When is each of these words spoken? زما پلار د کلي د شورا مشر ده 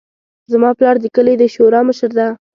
زما 0.51 0.69
پلار 0.77 0.95
د 1.01 1.05
کلي 1.15 1.33
د 1.37 1.43
شورا 1.53 1.79
مشر 1.87 2.09
ده 2.17 2.27